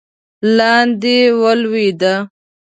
[0.57, 2.01] لاندې ولوېد.